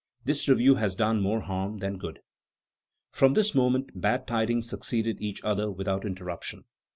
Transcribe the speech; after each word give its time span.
"This 0.25 0.47
review 0.47 0.73
has 0.81 0.95
done 0.95 1.21
more 1.21 1.41
harm 1.41 1.77
than 1.77 1.99
good." 1.99 2.21
From 3.11 3.35
this 3.35 3.53
moment 3.53 3.91
bad 3.93 4.25
tidings 4.25 4.67
succeeded 4.67 5.21
each 5.21 5.43
other 5.43 5.69
without 5.69 6.05
interruption. 6.07 6.63